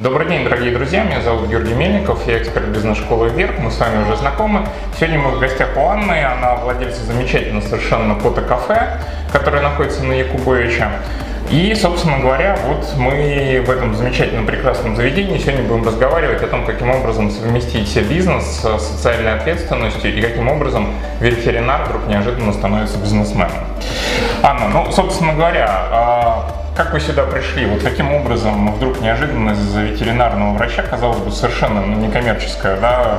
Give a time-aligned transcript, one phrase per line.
[0.00, 4.02] Добрый день, дорогие друзья, меня зовут Георгий Мельников, я эксперт бизнес-школы «Вверх», мы с вами
[4.02, 4.66] уже знакомы.
[4.96, 8.98] Сегодня мы в гостях у Анны, она владельца замечательного совершенно фото-кафе,
[9.30, 10.90] которое находится на Якубовича.
[11.50, 16.64] И, собственно говоря, вот мы в этом замечательном, прекрасном заведении сегодня будем разговаривать о том,
[16.64, 23.52] каким образом совместить бизнес с социальной ответственностью и каким образом ветеринар вдруг неожиданно становится бизнесменом.
[24.42, 27.66] Анна, ну, собственно говоря, а, как вы сюда пришли?
[27.66, 33.18] Вот каким образом вдруг неожиданно из-за ветеринарного врача, казалось бы, совершенно ну, некоммерческая, да,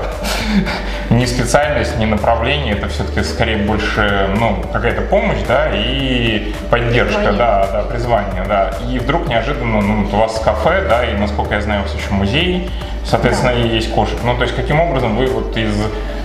[1.10, 7.38] не специальность, не направление, это все-таки скорее больше, ну, какая-то помощь, да, и поддержка, призвание.
[7.38, 8.74] да, да, призвание, да.
[8.90, 12.12] И вдруг неожиданно, ну, у вас кафе, да, и, насколько я знаю, у вас еще
[12.12, 12.70] музей,
[13.06, 13.60] соответственно, да.
[13.60, 14.18] и есть кошек.
[14.24, 15.76] Ну, то есть, каким образом вы вот из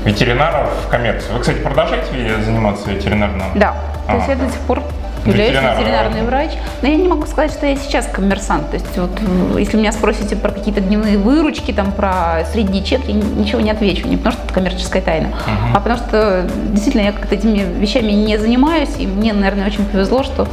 [0.04, 1.34] ветеринаров в коммерцию?
[1.34, 3.46] Вы, кстати, продолжаете заниматься ветеринарным?
[3.54, 3.74] Да,
[4.06, 4.82] то есть я до сих пор
[5.26, 5.78] являюсь ветеринар.
[5.78, 6.50] ветеринарный врач.
[6.82, 8.70] Но я не могу сказать, что я сейчас коммерсант.
[8.70, 9.10] То есть вот
[9.58, 14.06] если меня спросите про какие-то дневные выручки, там про средний чек, я ничего не отвечу.
[14.08, 15.74] Не потому что это коммерческая тайна, uh-huh.
[15.74, 20.22] а потому что действительно я как-то этими вещами не занимаюсь, и мне, наверное, очень повезло,
[20.22, 20.48] что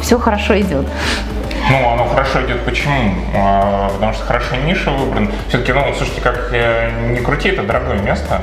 [0.00, 0.86] все хорошо идет.
[1.68, 3.14] Ну, оно хорошо идет почему?
[3.34, 5.30] А, потому что хорошая ниша выбрана.
[5.48, 8.40] Все-таки, ну, слушайте, как э, не крути, это дорогое место.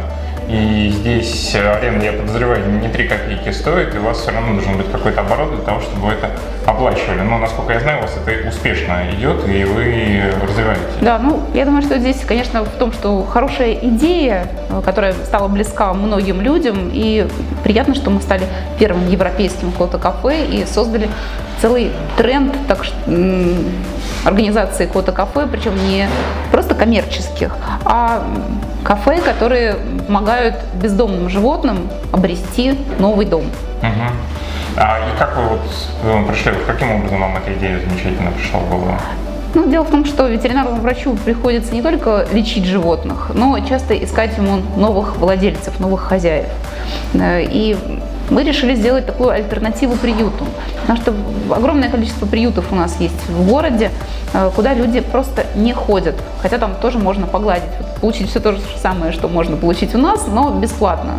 [0.54, 4.78] И здесь аренда, я подозреваю, не 3 копейки стоит, и у вас все равно должен
[4.78, 6.30] быть какой-то оборот для того, чтобы это
[6.68, 7.22] оплачивали.
[7.22, 10.84] Но, насколько я знаю, у вас это успешно идет, и вы развиваете.
[11.02, 14.48] Да, ну, я думаю, что здесь, конечно, в том, что хорошая идея,
[14.86, 17.28] которая стала близка многим людям, и
[17.64, 18.44] приятно, что мы стали
[18.78, 21.09] первым европейским фото-кафе и создали
[21.64, 22.86] целый тренд так,
[24.25, 26.09] организации кота-кафе, причем не
[26.52, 28.22] просто коммерческих, а
[28.83, 33.45] кафе, которые помогают бездомным животным обрести новый дом.
[33.81, 34.75] Угу.
[34.75, 38.97] А и как вы вот пришли, каким образом вам эта идея замечательно пришла в голову?
[39.53, 44.35] Ну, дело в том, что ветеринарному врачу приходится не только лечить животных, но часто искать
[44.35, 46.47] ему новых владельцев, новых хозяев.
[47.13, 47.78] Э, и
[48.34, 50.46] мы решили сделать такую альтернативу приюту.
[50.82, 51.14] Потому что
[51.56, 53.92] огромное количество приютов у нас есть в городе,
[54.34, 56.16] э, куда люди просто не ходят.
[56.42, 57.70] Хотя там тоже можно погладить,
[58.02, 61.14] получить все то же самое, что можно получить у нас, но бесплатно.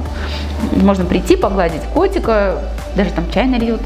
[0.72, 2.58] Можно прийти, погладить котика,
[2.96, 3.80] даже там чай нальют.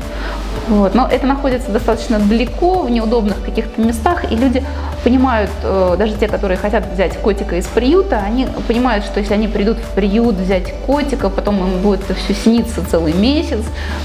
[0.69, 0.95] Вот.
[0.95, 4.65] Но это находится достаточно далеко, в неудобных каких-то местах, и люди
[5.09, 9.49] понимают, э, даже те, которые хотят взять котика из приюта, они понимают, что если они
[9.49, 13.61] придут в приют взять котика, потом им будет это все сниться целый месяц,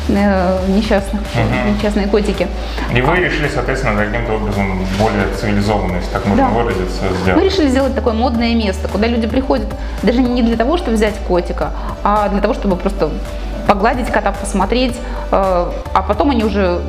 [0.07, 1.75] э, несчастных, угу.
[1.75, 2.47] несчастные котики.
[2.95, 6.49] И вы решили, соответственно, каким-то образом более цивилизованно, если так можно да.
[6.51, 7.41] выразиться, сделать?
[7.41, 9.67] Мы решили сделать такое модное место, куда люди приходят
[10.03, 11.71] даже не для того, чтобы взять котика,
[12.05, 13.09] а для того, чтобы просто
[13.67, 16.79] погладить кота, посмотреть, э, а потом они уже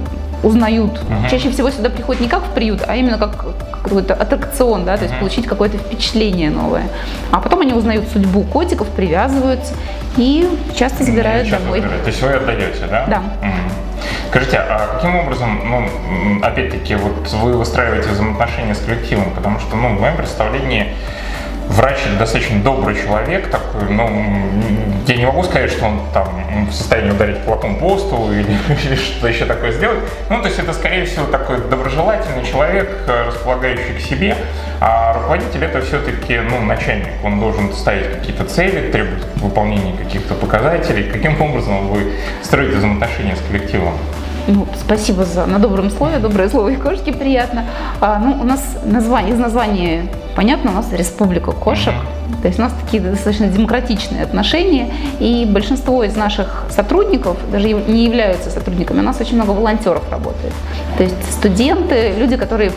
[0.45, 0.93] узнают.
[0.93, 1.29] Угу.
[1.31, 3.45] Чаще всего сюда приходят не как в приют, а именно как
[3.85, 6.89] какой-то аттракцион, да, то есть получить какое-то впечатление новое.
[7.31, 9.75] А потом они узнают судьбу котиков, привязываются
[10.17, 11.81] и часто забирают часто домой.
[11.81, 12.05] Забирают.
[12.05, 13.05] То есть вы отдаете, да?
[13.07, 13.19] Да.
[13.19, 13.85] Угу.
[14.31, 19.31] Скажите, а каким образом, ну, опять-таки, вот вы выстраиваете взаимоотношения с коллективом?
[19.31, 20.95] Потому что, ну, в моем представлении
[21.69, 24.09] врач достаточно добрый человек, такой, ну,
[25.07, 26.29] я не могу сказать, что он там
[26.69, 30.01] в состоянии ударить кулаком по столу или, или что-то еще такое сделать.
[30.31, 34.37] Ну, то есть это, скорее всего, такой доброжелательный человек, располагающий к себе,
[34.81, 37.09] а руководитель это все-таки, ну, начальник.
[37.23, 41.11] Он должен ставить какие-то цели, требовать выполнения каких-то показателей.
[41.11, 43.95] Каким образом вы строите взаимоотношения с коллективом?
[44.47, 47.65] Ну, спасибо за на добром слове, доброе слово и кошки приятно.
[48.01, 50.07] А, ну, у нас название, из названия
[50.37, 51.95] понятно, у нас республика кошек.
[52.43, 58.05] То есть у нас такие достаточно демократичные отношения, и большинство из наших сотрудников даже не
[58.05, 59.01] являются сотрудниками.
[59.01, 60.53] У нас очень много волонтеров работает.
[60.99, 62.73] То есть студенты, люди, которые,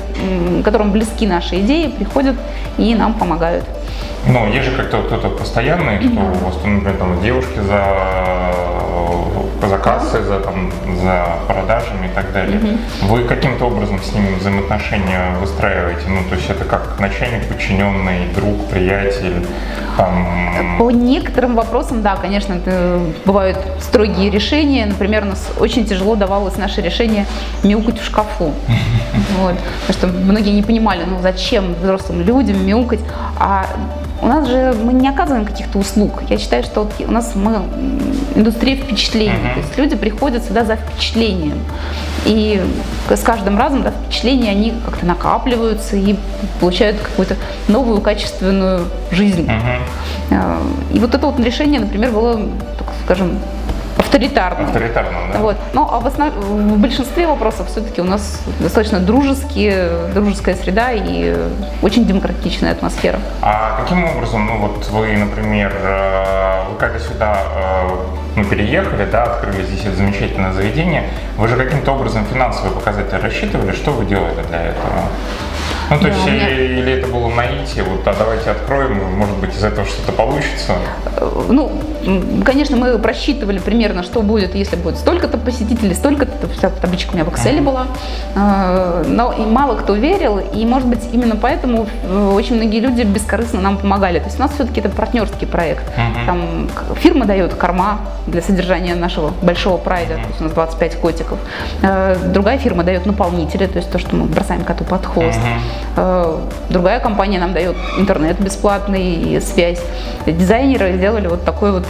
[0.64, 2.36] которым близки наши идеи, приходят
[2.78, 3.66] и нам помогают.
[4.26, 7.84] Ну, есть же как-то кто-то постоянный, кто у вас, например, там девушки за
[9.66, 12.60] за кассой, за, там, за продажами и так далее.
[12.60, 13.14] Угу.
[13.14, 16.08] Вы каким-то образом с ними взаимоотношения выстраиваете?
[16.08, 19.46] Ну, то есть это как начальник, подчиненный, друг, приятель?
[19.98, 20.78] Там...
[20.78, 24.86] По некоторым вопросам, да, конечно, это бывают строгие решения.
[24.86, 27.26] Например, у нас очень тяжело давалось наше решение
[27.64, 28.54] мяукать в шкафу.
[29.40, 29.56] Вот.
[29.88, 33.00] Потому что многие не понимали, ну зачем взрослым людям мяукать.
[33.40, 33.66] А
[34.22, 36.24] у нас же мы не оказываем каких-то услуг.
[36.30, 37.62] Я считаю, что вот у нас мы
[38.36, 39.32] индустрия впечатлений.
[39.32, 39.54] Uh-huh.
[39.54, 41.60] То есть люди приходят сюда за впечатлением.
[42.26, 42.62] И
[43.10, 46.16] с каждым разом да, впечатления они как-то накапливаются и
[46.60, 47.36] получают какую-то
[47.68, 49.48] новую качественную жизнь.
[49.48, 50.62] Uh-huh.
[50.92, 52.38] И вот это вот решение, например, было,
[52.78, 53.40] так скажем,
[53.98, 54.66] авторитарным.
[54.68, 55.40] Авторитарным, да.
[55.40, 55.58] Вот.
[55.74, 56.34] Ну, а в, основ...
[56.34, 61.36] в большинстве вопросов все-таки у нас достаточно дружеские, дружеская среда и
[61.82, 63.20] очень демократичная атмосфера.
[63.42, 67.90] А каким образом, ну вот вы, например, э, вы когда сюда э,
[68.36, 73.72] ну, переехали, да, открыли здесь это замечательное заведение, вы же каким-то образом финансовые показатели рассчитывали,
[73.72, 75.04] что вы делали для этого?
[75.90, 79.02] Ну, то Да, есть, у меня- или, или это было наитие, вот, а давайте откроем,
[79.16, 80.74] может быть, из этого что-то получится.
[81.16, 81.72] Э, Ну,
[82.46, 87.26] конечно, мы просчитывали примерно, что будет, если будет столько-то посетителей, столько-то, вся табличка у меня
[87.26, 87.88] в Excel была.
[88.36, 93.02] Э, Но и мало кто верил, и, может быть, именно поэтому э, очень многие люди
[93.02, 94.20] бескорыстно нам помогали.
[94.20, 95.84] То есть у нас все-таки это партнерский проект.
[96.26, 101.40] Там фирма дает корма для содержания нашего большого прайда, то есть у нас 25 котиков.
[101.82, 105.40] Э, Другая фирма дает наполнители, то есть то, что мы бросаем коту под хвост.
[105.96, 106.38] Э,
[106.70, 109.82] Другая компания нам дает интернет бесплатный и связь.
[110.26, 111.86] Дизайнеры сделали вот такой вот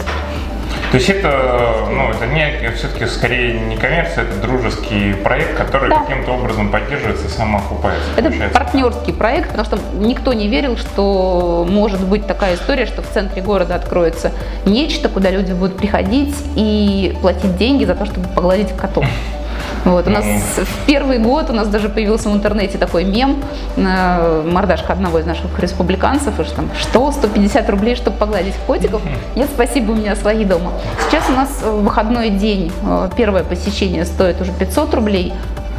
[0.90, 6.00] То есть это, ну, это не, все-таки скорее не коммерция, это дружеский проект, который Да.
[6.00, 8.04] каким-то образом поддерживается и самоокупается.
[8.16, 8.58] Это получается.
[8.58, 13.42] партнерский проект, потому что никто не верил, что может быть такая история, что в центре
[13.42, 14.32] города откроется
[14.64, 19.04] нечто, куда люди будут приходить и платить деньги за то, чтобы погладить котов.
[19.84, 23.42] Вот, у нас в первый год у нас даже появился в интернете такой мем,
[23.76, 29.02] э, мордашка одного из наших республиканцев, и что там, что, 150 рублей, чтобы погладить котиков?
[29.36, 30.72] Нет, спасибо, у меня свои дома.
[31.08, 35.32] Сейчас у нас э, выходной день, э, первое посещение стоит уже 500 рублей,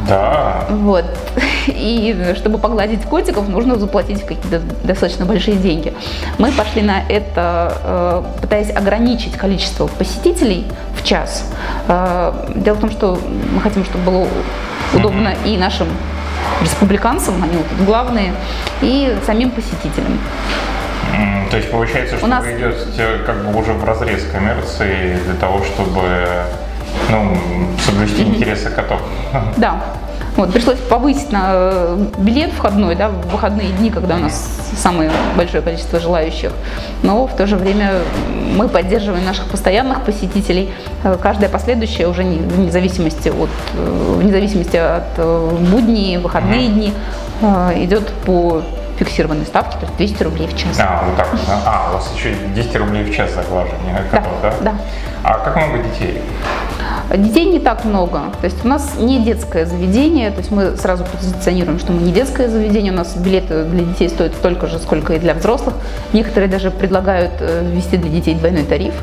[0.08, 0.64] Да.
[0.70, 1.04] вот.
[1.66, 5.92] И чтобы погладить котиков, нужно заплатить какие-то достаточно большие деньги.
[6.38, 10.66] Мы пошли на это, э, пытаясь ограничить количество посетителей
[10.96, 11.44] в час.
[11.88, 13.18] Э, Дело в том, что
[13.54, 14.28] мы хотим, чтобы было
[14.94, 15.88] удобно и нашим
[16.62, 18.32] республиканцам, они вот тут главные,
[18.80, 20.18] и самим посетителям.
[21.50, 25.62] То есть получается, что нас- вы идете как бы уже в разрез коммерции для того,
[25.64, 26.02] чтобы
[27.10, 27.36] ну,
[27.84, 29.00] соблюсти интересы котов.
[29.56, 29.80] Да.
[30.36, 35.10] Вот, пришлось повысить на э, билет входной, да, в выходные дни, когда у нас самое
[35.36, 36.52] большое количество желающих.
[37.02, 37.94] Но в то же время
[38.56, 40.72] мы поддерживаем наших постоянных посетителей.
[41.02, 45.18] Э, Каждая последующая уже не- вне зависимости от, э, вне зависимости от
[45.70, 46.94] будней, выходные дни
[47.76, 48.62] идет по
[48.98, 50.78] фиксированной ставке, то есть 200 рублей в час.
[50.78, 51.40] А, вот так вот.
[51.64, 54.52] А, у вас еще и 10 рублей в час заглаживания Да, котов, да?
[54.60, 54.74] да.
[55.24, 56.20] А как много детей?
[57.16, 58.20] Детей не так много.
[58.40, 62.12] То есть у нас не детское заведение, то есть мы сразу позиционируем, что мы не
[62.12, 65.74] детское заведение, у нас билеты для детей стоят столько же, сколько и для взрослых.
[66.12, 68.94] Некоторые даже предлагают э, ввести для детей двойной тариф.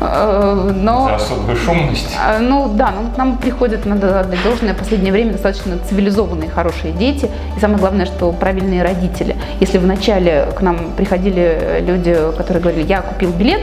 [0.00, 2.16] Э, Но За особую шумность?
[2.16, 6.50] а, Ну да, ну, к нам приходят, надо отдать должное, в последнее время достаточно цивилизованные,
[6.50, 7.28] хорошие дети.
[7.56, 9.36] И самое главное, что правильные родители.
[9.60, 13.62] Если вначале к нам приходили люди, которые говорили, я купил билет,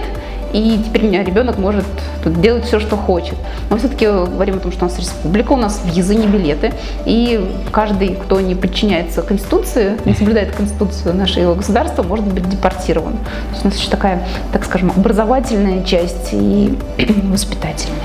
[0.55, 1.83] и теперь у меня ребенок может
[2.23, 3.35] тут делать все, что хочет.
[3.69, 6.71] Мы все-таки говорим о том, что у нас республика, у нас въезды не билеты,
[7.05, 13.17] и каждый, кто не подчиняется Конституции, не соблюдает Конституцию нашего государства, может быть депортирован.
[13.17, 16.79] То есть у нас еще такая, так скажем, образовательная часть и
[17.23, 17.99] воспитательная.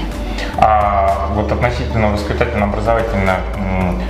[0.59, 4.03] А вот относительно воспитательно-образовательно, м,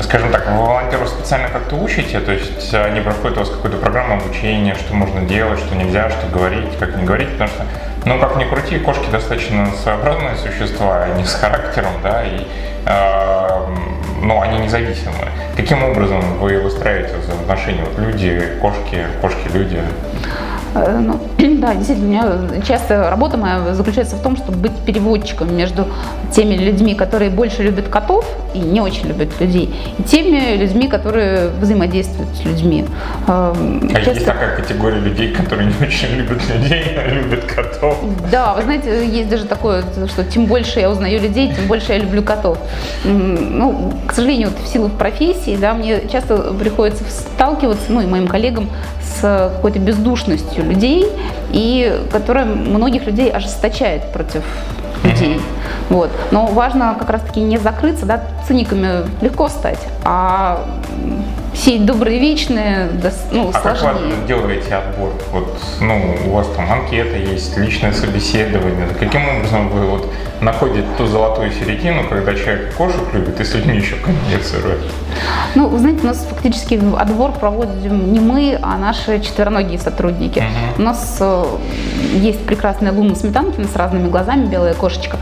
[0.00, 2.20] скажем так, вы волонтеров специально как-то учите?
[2.20, 6.28] То есть они проходят у вас какую-то программу обучения, что можно делать, что нельзя, что
[6.28, 7.30] говорить, как не говорить?
[7.32, 7.64] Потому что,
[8.08, 12.46] ну, как ни крути, кошки достаточно своеобразные существа, они с характером, да, и
[12.86, 13.66] э,
[14.22, 15.28] ну, они независимые.
[15.56, 17.84] Каким образом вы выстраиваете взаимоотношения?
[17.84, 19.82] Вот люди, кошки, кошки-люди.
[20.74, 21.18] Э, Ну,
[21.58, 25.86] да, действительно, у меня часто работа моя заключается в том, чтобы быть переводчиком между
[26.32, 31.48] теми людьми, которые больше любят котов и не очень любят людей, и теми людьми, которые
[31.60, 32.84] взаимодействуют с людьми.
[33.26, 37.96] Э, А часто- есть такая категория людей, которые не очень любят людей, а любят котов.
[38.30, 41.98] Да, вы знаете, есть даже такое, что чем больше я узнаю людей, тем больше я
[41.98, 42.58] люблю котов.
[43.04, 48.26] Ну, к сожалению, вот в силу профессии, да, мне часто приходится сталкиваться, ну и моим
[48.26, 48.68] коллегам,
[49.02, 51.06] с какой-то бездушностью людей,
[51.52, 54.42] и которая многих людей ожесточает против
[55.04, 55.40] людей.
[55.88, 56.10] Вот.
[56.30, 60.66] Но важно как раз-таки не закрыться, да, циниками легко стать, а
[61.54, 62.88] сеять добрые вечные,
[63.32, 64.12] ну, А как вы сложнее.
[64.26, 65.12] делаете отбор?
[65.32, 68.86] Вот, ну, у вас там анкета есть, личное собеседование.
[68.98, 73.76] Каким образом вы вот находите ту золотую середину, когда человек кошек любит и с людьми
[73.76, 74.78] еще коммуницирует?
[75.54, 80.38] Ну, вы знаете, у нас фактически отбор проводим не мы, а наши четвероногие сотрудники.
[80.38, 80.48] Мгм.
[80.78, 81.44] У нас э,
[82.14, 85.16] есть прекрасная Луна Сметанкина с разными глазами, белая кошечка,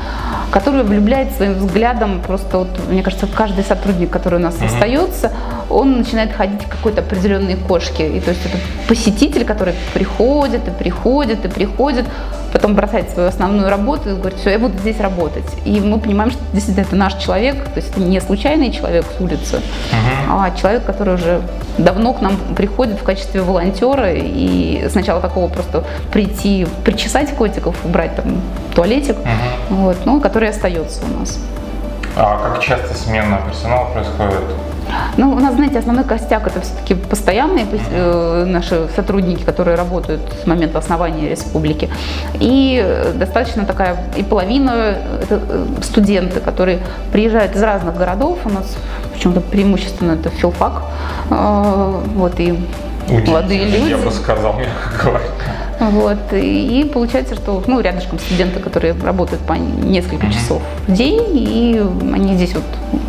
[0.51, 5.33] которая влюбляет своим взглядом просто, вот, мне кажется, каждый сотрудник, который у нас остается,
[5.71, 8.09] он начинает ходить к какой-то определенной кошке.
[8.09, 8.59] И то есть это
[8.89, 12.07] посетитель, который приходит и приходит и приходит,
[12.53, 15.45] потом бросать свою основную работу и говорить, все, я буду здесь работать.
[15.65, 19.21] И мы понимаем, что действительно это наш человек, то есть это не случайный человек с
[19.21, 20.31] улицы, угу.
[20.31, 21.43] а человек, который уже
[21.79, 28.17] давно к нам приходит в качестве волонтера, и сначала такого просто прийти, причесать котиков, убрать
[28.17, 28.41] там
[28.75, 29.77] туалетик, угу.
[29.83, 31.39] вот, но который остается у нас.
[32.17, 34.41] А как часто смена персонала происходит?
[35.17, 40.47] Ну, у нас, знаете, основной костяк это все-таки постоянные э, наши сотрудники, которые работают с
[40.47, 41.89] момента основания республики.
[42.41, 46.81] И достаточно такая, и половина это э, студенты, которые
[47.13, 48.39] приезжают из разных городов.
[48.45, 48.77] У нас
[49.13, 50.83] почему-то преимущественно это филфак.
[51.31, 52.59] Э, вот, и
[53.27, 53.91] молодые люди.
[53.91, 55.25] Я бы сказал, мягко говоря.
[55.79, 56.19] Вот.
[56.33, 62.35] И получается, что ну, рядышком студенты, которые работают по несколько часов в день, и они
[62.35, 62.65] здесь вот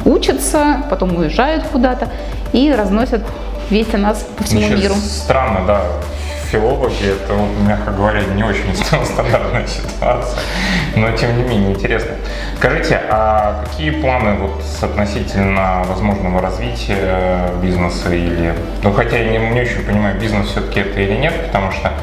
[0.05, 2.09] учатся, потом уезжают куда-то
[2.53, 3.21] и разносят
[3.69, 4.95] весть о нас по всему Еще миру.
[4.95, 5.81] Странно, да,
[6.51, 7.33] филологи, это,
[7.67, 10.39] мягко говоря, не очень стандартная ситуация,
[10.95, 12.11] но тем не менее интересно.
[12.57, 19.61] Скажите, а какие планы вот относительно возможного развития бизнеса или, ну хотя я не, не
[19.61, 21.93] очень понимаю, бизнес все-таки это или нет, потому что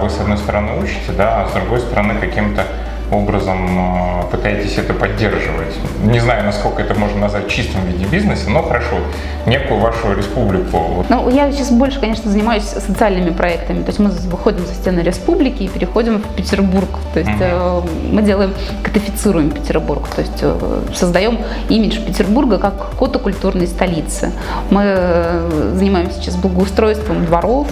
[0.00, 2.64] вы с одной стороны учите, да, а с другой стороны каким-то
[3.12, 5.74] образом э, пытаетесь это поддерживать.
[6.04, 8.96] Не знаю, насколько это можно назвать чистым виде бизнеса, но хорошо,
[9.46, 11.04] некую вашу республику.
[11.08, 13.82] Ну, я сейчас больше, конечно, занимаюсь социальными проектами.
[13.82, 16.88] То есть мы выходим за стены республики и переходим в Петербург.
[17.12, 17.88] То есть угу.
[18.10, 20.08] мы делаем, кодифицируем Петербург.
[20.08, 21.38] То есть э, создаем
[21.68, 24.32] имидж Петербурга как котокультурной столицы.
[24.70, 25.42] Мы
[25.74, 27.68] занимаемся сейчас благоустройством дворов,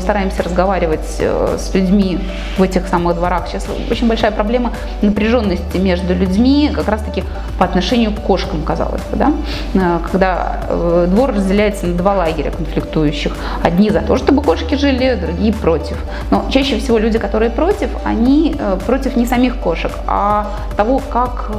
[0.00, 2.18] стараемся разговаривать с людьми
[2.56, 3.48] в этих самых дворах.
[3.48, 7.24] Сейчас очень большая проблема проблема напряженности между людьми как раз-таки
[7.58, 9.16] по отношению к кошкам, казалось бы.
[9.16, 9.32] Да?
[9.74, 13.32] Э, когда э, двор разделяется на два лагеря конфликтующих.
[13.62, 15.96] Одни за то, чтобы кошки жили, другие против.
[16.30, 21.50] Но чаще всего люди, которые против, они э, против не самих кошек, а того, как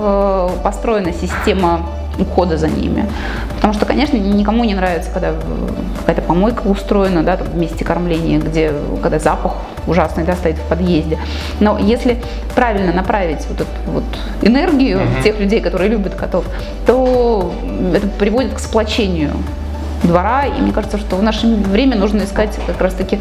[0.63, 1.81] построена система
[2.19, 3.07] ухода за ними.
[3.55, 5.33] Потому что, конечно, никому не нравится, когда
[5.99, 9.53] какая-то помойка устроена, да, там, в месте кормления, где, когда запах
[9.87, 11.17] ужасный, да, стоит в подъезде.
[11.59, 12.21] Но если
[12.55, 14.03] правильно направить вот эту вот
[14.41, 15.23] энергию uh-huh.
[15.23, 16.45] тех людей, которые любят котов,
[16.85, 17.53] то
[17.93, 19.31] это приводит к сплочению
[20.03, 20.45] двора.
[20.45, 23.19] И мне кажется, что в наше время нужно искать как раз-таки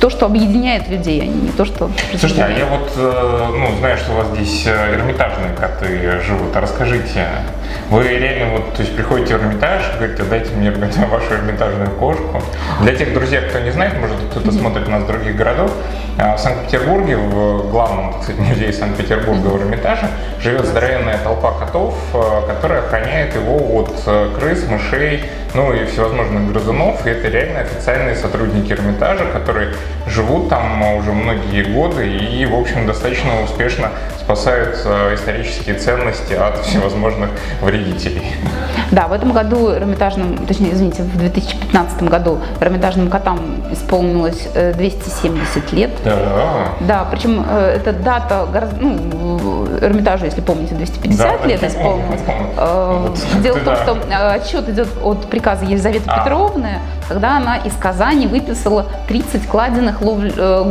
[0.00, 1.90] то, что объединяет людей, а не то, что...
[2.10, 6.54] Слушайте, а я вот, э, ну, знаю, что у вас здесь э, эрмитажные коты живут.
[6.54, 7.26] А расскажите,
[7.90, 10.70] вы реально вот, то есть приходите в Эрмитаж, говорите, дайте мне
[11.10, 12.42] вашу эрмитажную кошку.
[12.80, 15.72] Для тех друзей, кто не знает, может кто-то смотрит нас с других городов,
[16.18, 20.08] а, в Санкт-Петербурге, в главном, так сказать, музее Санкт-Петербурга в Эрмитаже,
[20.40, 23.92] живет здоровенная толпа котов, э, которая охраняет его от
[24.38, 29.74] крыс, мышей, ну и всевозможных грызунов, и это реально официальные сотрудники Эрмитажа, которые
[30.08, 33.90] живут там уже многие годы и, в общем, достаточно успешно
[34.24, 37.30] спасают э, исторические ценности от всевозможных
[37.60, 38.32] вредителей.
[38.90, 43.38] Да, в этом году Эрмитажным, точнее, извините, в 2015 году Эрмитажным котам
[43.70, 45.90] исполнилось 270 э, лет.
[46.04, 46.68] Да.
[46.80, 48.46] Да, причем э, эта дата
[48.80, 52.20] ну, Эрмитажу, если помните, 250 да, лет исполнилось.
[53.42, 56.20] Дело в том, что отчет идет от приказа Елизаветы а.
[56.20, 60.20] Петровны, когда она из Казани выписала 30 кладенных лов...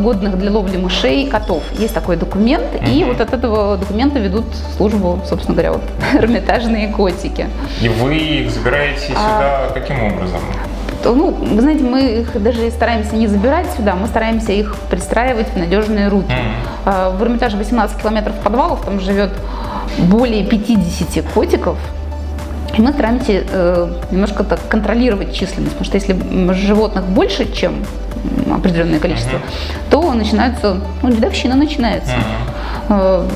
[0.02, 1.62] годных для ловли мышей котов.
[1.78, 2.90] Есть такой документ, угу.
[2.90, 5.84] и вот этот этого документа ведут службу, собственно говоря, вот
[6.16, 7.48] эрмитажные котики.
[7.82, 10.40] И вы их забираете сюда а, каким образом?
[11.06, 15.58] Ну, вы знаете, мы их даже стараемся не забирать сюда, мы стараемся их пристраивать в
[15.58, 16.34] надежные руки.
[16.86, 17.18] Mm-hmm.
[17.18, 19.32] В Эрмитаже 18 километров подвалов, там живет
[19.98, 21.78] более 50 котиков,
[22.78, 27.86] и мы стараемся э, немножко так контролировать численность, потому что если животных больше, чем
[28.52, 29.90] определенное количество, uh-huh.
[29.92, 32.14] то начинается, ну, дедовщина начинается.
[32.90, 33.28] Э,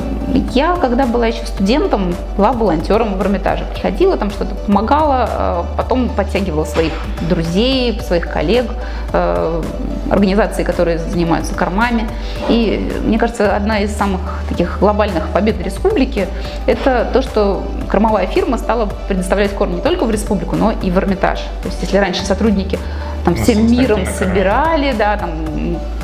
[0.53, 3.65] я, когда была еще студентом, была волонтером в Эрмитаже.
[3.73, 6.93] Приходила, там что-то помогала, э, потом подтягивала своих
[7.29, 8.65] друзей, своих коллег,
[9.13, 9.61] э,
[10.09, 12.07] организации, которые занимаются кормами.
[12.49, 16.27] И мне кажется, одна из самых таких глобальных побед республики–
[16.65, 20.97] это то, что кормовая фирма стала предоставлять корм не только в республику, но и в
[20.97, 21.39] Эрмитаж.
[21.61, 22.79] То есть если раньше сотрудники
[23.25, 25.31] там всем миром собирали, да, там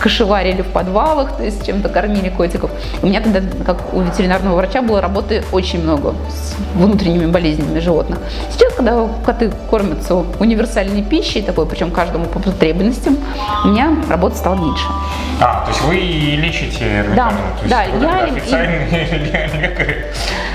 [0.04, 2.70] кошеварили в подвалах, то есть чем-то кормили котиков.
[3.02, 8.20] У меня тогда, как у ветеринарного врача, было работы очень много с внутренними болезнями животных.
[8.52, 13.18] Сейчас когда коты кормятся универсальной пищей, такой, причем каждому по потребностям,
[13.64, 14.86] у меня работы стало меньше.
[15.40, 17.06] А, то есть вы лечите?
[17.16, 17.32] Да,
[17.70, 18.88] да, я официальный
[19.62, 20.12] лекарь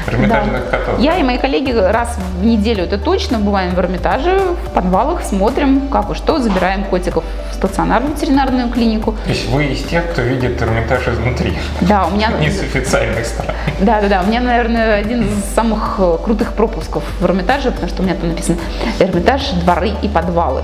[0.08, 0.78] Эрмитажных да.
[0.78, 1.00] котов.
[1.00, 5.88] Я и мои коллеги раз в неделю, это точно, бываем в Эрмитаже, в подвалах, смотрим,
[5.88, 9.12] как и что, забираем котиков в стационарную ветеринарную клинику.
[9.24, 11.56] То есть вы из тех, кто видит Эрмитаж изнутри?
[11.82, 12.30] Да, у меня...
[12.40, 13.54] Не с официальной стороны.
[13.80, 14.22] Да, да, да.
[14.22, 18.14] У меня, наверное, один из самых э, крутых пропусков в Эрмитаже, потому что у меня
[18.16, 18.58] там написано
[18.98, 20.62] Эрмитаж, дворы и подвалы.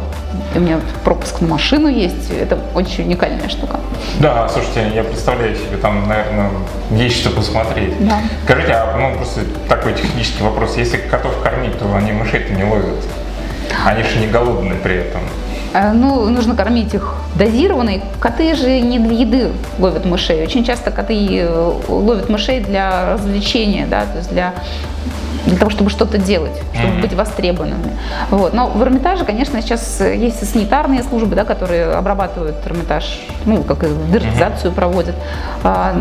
[0.55, 2.31] И у меня пропуск на машину есть.
[2.31, 3.81] Это очень уникальная штука.
[4.19, 6.51] Да, слушайте, я представляю себе, там, наверное,
[6.91, 7.95] есть что посмотреть.
[8.07, 8.21] Да.
[8.45, 10.77] Скажите, а ну, просто такой технический вопрос.
[10.77, 13.05] Если котов кормить, то они мышей-то не ловят.
[13.85, 15.21] Они же не голодные при этом.
[15.75, 17.93] Э, ну, нужно кормить их дозированно.
[18.21, 20.43] Коты же не для еды ловят мышей.
[20.43, 24.55] Очень часто коты э, ловят мышей для развлечения, да, то есть для
[25.47, 27.01] для того, чтобы что-то делать, чтобы mm-hmm.
[27.03, 27.99] быть востребованными.
[28.31, 28.55] Вот.
[28.55, 33.85] Но в Эрмитаже, конечно, сейчас есть и санитарные службы, да, которые обрабатывают Эрмитаж, ну, как
[33.85, 34.75] и дертизацию mm-hmm.
[34.75, 35.15] проводят.
[35.63, 35.95] А,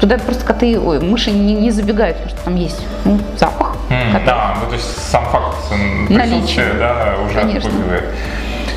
[0.00, 3.74] туда просто коты, ой, мыши не, не забегают, потому что там есть ну, запах.
[3.88, 4.24] Mm-hmm.
[4.26, 5.56] Да, ну, то есть сам факт
[6.08, 8.04] присутствия да, уже отпугивает.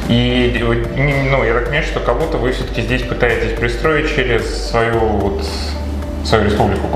[0.07, 5.43] И ну, я так понимаю, что кого-то вы все-таки здесь пытаетесь пристроить через свою вот
[6.25, 6.87] свою республику,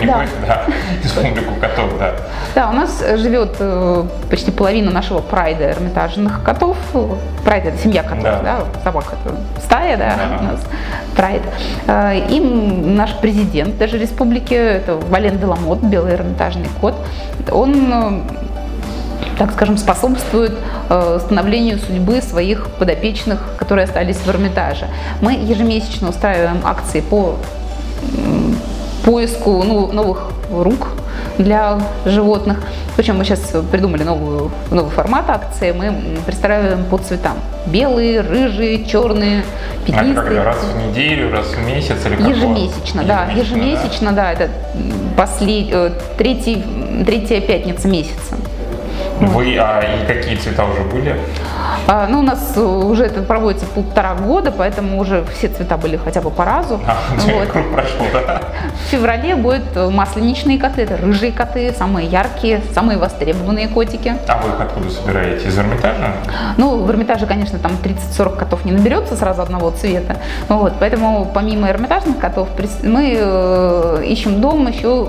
[0.00, 0.26] не да.
[0.46, 0.66] да,
[1.02, 2.14] республику котов, да.
[2.54, 6.76] Да, у нас живет э, почти половина нашего прайда эрмитажных котов.
[7.44, 10.38] Прайд это семья котов, да, да собака это стая, да, да.
[10.38, 10.60] у нас
[11.16, 11.42] прайд.
[11.88, 16.94] Э, и наш президент даже республики, это Вален Деламот, белый эрмитажный кот,
[17.50, 18.20] он э,
[19.38, 20.52] так скажем, способствует
[20.88, 24.88] э, становлению судьбы своих подопечных, которые остались в Эрмитаже.
[25.20, 27.36] Мы ежемесячно устраиваем акции по
[29.04, 30.88] поиску ну, новых рук
[31.38, 32.58] для животных.
[32.96, 33.40] Причем мы сейчас
[33.70, 35.72] придумали новую, новый формат акции.
[35.72, 37.36] Мы представляем по цветам.
[37.66, 39.44] Белые, рыжие, черные,
[39.84, 40.40] пятнистые.
[40.40, 43.26] А раз в неделю, раз в месяц или как Ежемесячно, да.
[43.34, 44.22] Ежемесячно, да.
[44.22, 44.50] да это
[45.16, 45.68] послед...
[45.72, 46.64] Э, третий,
[47.04, 48.36] третья пятница месяца.
[49.20, 51.16] Вы, а и какие цвета уже были?
[51.88, 56.20] А, ну, у нас уже это проводится полтора года, поэтому уже все цвета были хотя
[56.20, 56.80] бы по разу.
[56.86, 57.48] А, вот.
[57.48, 58.42] круг прошел, да?
[58.86, 64.14] В феврале будут масленичные коты, это рыжие коты, самые яркие, самые востребованные котики.
[64.26, 65.48] А вы их откуда собираете?
[65.48, 66.12] Из Эрмитажа?
[66.56, 70.16] Ну, в Эрмитаже, конечно, там 30-40 котов не наберется сразу одного цвета.
[70.48, 72.48] Вот, поэтому помимо эрмитажных котов
[72.82, 75.08] мы э, ищем дом еще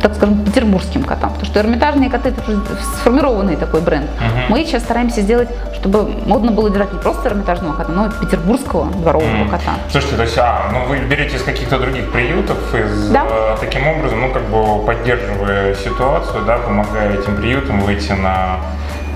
[0.00, 1.30] так скажем, петербургским котам.
[1.30, 2.60] Потому что эрмитажные коты это уже
[2.96, 4.06] сформированный такой бренд.
[4.06, 4.46] Uh-huh.
[4.48, 8.90] Мы сейчас стараемся сделать, чтобы модно было держать не просто эрмитажного кота, но и петербургского
[8.90, 9.50] дворового uh-huh.
[9.50, 9.74] кота.
[9.90, 13.26] Слушайте, то есть, а, ну вы берете из каких-то других приютов, из, да.
[13.28, 18.58] э, таким образом, ну как бы поддерживая ситуацию, да, помогая этим приютам выйти на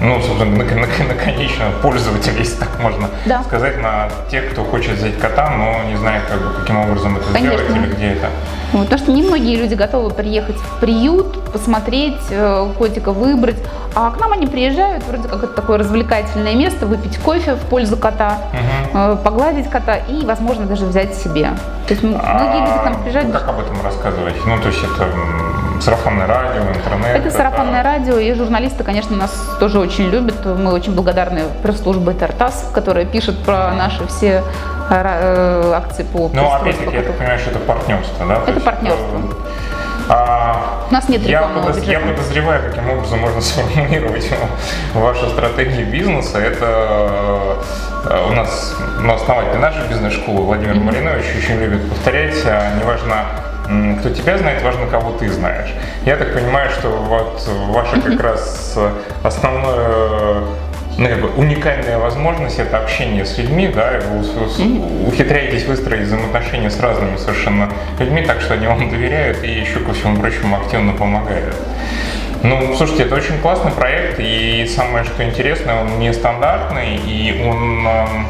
[0.01, 3.43] ну, собственно, на, на, на конечного пользователя, если так можно да.
[3.45, 7.27] сказать, на тех, кто хочет взять кота, но не знает, как бы, каким образом это
[7.33, 7.59] Конечно.
[7.59, 8.29] сделать или где это.
[8.73, 13.57] Вот, потому что не многие люди готовы приехать в приют, посмотреть э, котика, выбрать,
[13.95, 17.97] а к нам они приезжают, вроде как это такое развлекательное место, выпить кофе в пользу
[17.97, 19.17] кота, угу.
[19.19, 21.51] погладить кота и, возможно, даже взять себе.
[21.87, 23.33] То есть многие а, люди к нам приезжают.
[23.33, 24.35] Как об этом рассказывать?
[24.47, 25.07] Ну, то есть это
[25.81, 27.17] сарафанное радио, интернет?
[27.17, 27.89] Это сарафанное это...
[27.89, 30.45] радио, и журналисты, конечно, нас тоже очень любят.
[30.45, 34.43] Мы очень благодарны пресс-службе Тартас, которая пишет про наши все
[34.91, 38.43] э, акции по Ну, опять-таки, я так понимаю, что это партнерство, да?
[38.47, 39.21] Это партнерство.
[40.07, 41.83] А, У нас нет я, подоз...
[41.85, 44.29] я подозреваю, каким образом можно сформулировать
[44.95, 46.39] вашу стратегию бизнеса.
[46.39, 47.57] Это
[48.05, 50.85] э, у нас ну, основатель нашей бизнес-школы Владимир mm-hmm.
[50.85, 53.25] Маринович очень любит повторять, а, неважно,
[54.01, 55.73] кто тебя знает, важно, кого ты знаешь.
[56.05, 58.79] Я так понимаю, что вот ваша как раз
[59.23, 60.45] основное
[60.97, 66.71] ну, как бы уникальная возможность это общение с людьми, да, и вы ухитряетесь выстроить взаимоотношения
[66.71, 70.93] с разными совершенно людьми, так что они вам доверяют и еще ко всему прочему активно
[70.93, 71.55] помогают.
[72.43, 78.27] Ну, слушайте, это очень классный проект, и самое, что интересно, он нестандартный, и он, эм,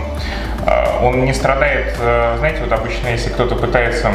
[0.67, 4.13] э, он не страдает, э, знаете, вот обычно, если кто-то пытается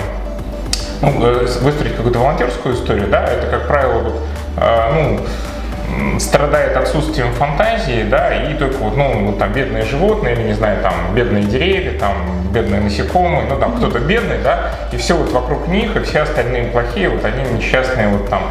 [1.01, 4.21] ну, э, выстроить какую-то волонтерскую историю, да, это, как правило, вот,
[4.93, 5.19] ну,
[6.19, 10.93] страдает отсутствием фантазии, да, и только вот, ну, там, бедные животные, или, не знаю, там,
[11.15, 12.13] бедные деревья, там,
[12.51, 16.65] бедные насекомые, ну, там, кто-то бедный, да, и все вот вокруг них, и все остальные
[16.65, 18.43] плохие, вот они несчастные, вот там,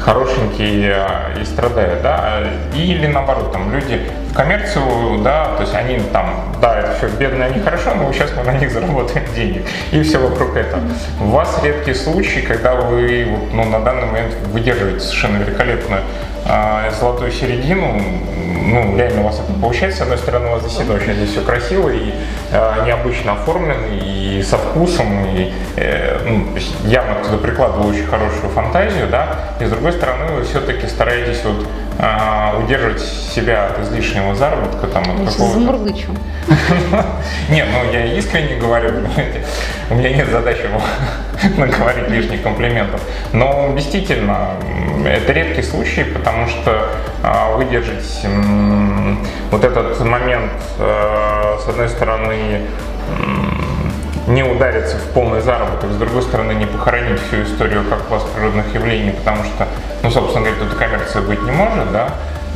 [0.00, 2.40] хорошенькие а, и страдают, да,
[2.74, 4.00] или наоборот, там, люди
[4.34, 8.44] коммерцию, да, то есть они там, да, это все бедно, они хорошо, но сейчас мы
[8.44, 9.62] на них заработаем денег.
[9.90, 10.82] И все вокруг этого.
[11.20, 16.02] У вас редкий случай, когда вы ну, на данный момент выдерживаете совершенно великолепную
[16.46, 18.00] э, золотую середину.
[18.64, 19.98] Ну, реально у вас это получается.
[19.98, 22.12] С одной стороны, у вас действительно очень здесь все красиво и
[22.52, 26.46] э, необычно оформлено, и со вкусом, и э, ну,
[26.84, 31.66] явно кто-то прикладывал очень хорошую фантазию, да, и с другой стороны, вы все-таки стараетесь вот
[31.98, 35.58] а, удерживать себя от излишнего заработка, там, от какого-то...
[35.58, 36.08] Замурлычу.
[37.48, 39.44] Нет, ну я искренне говорю, понимаете,
[39.90, 40.68] у меня нет задачи
[41.56, 43.00] наговорить лишних комплиментов.
[43.32, 44.50] Но действительно,
[45.06, 46.88] это редкий случай, потому что
[47.22, 48.26] а, выдержать
[49.50, 52.62] вот этот момент, а, с одной стороны,
[54.26, 58.72] не удариться в полный заработок, с другой стороны, не похоронить всю историю как класс природных
[58.74, 59.66] явлений, потому что,
[60.02, 62.10] ну, собственно говоря, тут коммерция быть не может, да,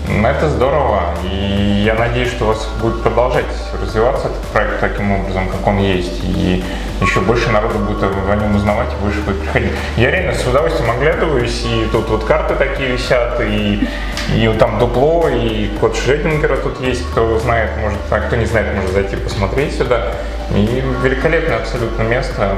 [0.09, 3.45] это здорово, и я надеюсь, что у вас будет продолжать
[3.81, 6.65] развиваться этот проект таким образом, как он есть, и
[7.01, 9.73] еще больше народу будет о нем узнавать, и больше будет приходить.
[9.97, 13.87] Я реально с удовольствием оглядываюсь, и тут вот карты такие висят, и,
[14.35, 18.47] и вот там дупло, и код Шреддингера тут есть, кто знает, может, а кто не
[18.47, 20.13] знает, может зайти посмотреть сюда.
[20.55, 22.57] И великолепное абсолютно место.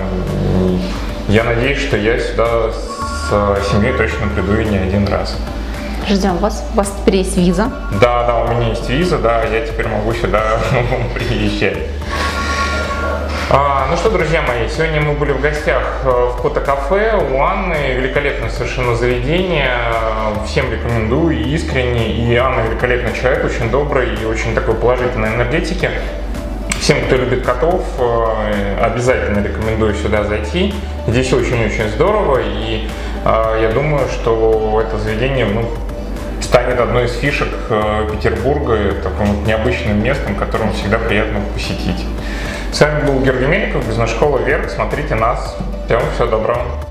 [1.28, 5.36] Я надеюсь, что я сюда с семьей точно приду и не один раз.
[6.08, 6.64] Ждем вас.
[6.72, 7.70] У вас теперь есть виза.
[8.00, 10.58] Да, да, у меня есть виза, да, я теперь могу сюда
[11.14, 11.76] приезжать.
[13.50, 17.94] А, ну что, друзья мои, сегодня мы были в гостях э, в Кота-кафе у Анны.
[17.96, 19.70] Великолепное совершенно заведение.
[20.46, 22.12] Всем рекомендую искренне.
[22.12, 25.90] И Анна великолепный человек, очень добрый и очень такой положительной энергетики.
[26.80, 30.74] Всем, кто любит котов, э, обязательно рекомендую сюда зайти.
[31.06, 32.40] Здесь очень-очень здорово.
[32.42, 32.88] И
[33.24, 35.68] э, я думаю, что это заведение ну,
[36.40, 42.04] станет одной из фишек э, Петербурга, таким необычным местом, которым всегда приятно посетить.
[42.72, 44.70] С вами был Георгий Мельников, бизнес-школа Вверх.
[44.70, 45.56] Смотрите нас.
[45.86, 46.87] Всем всего доброго.